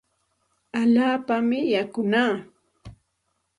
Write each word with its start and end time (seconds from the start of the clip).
Allaapami 0.81 1.59
yakunaa. 1.73 2.33